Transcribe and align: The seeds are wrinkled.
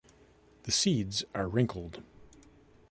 The 0.63 0.71
seeds 0.71 1.23
are 1.35 1.47
wrinkled. 1.47 2.01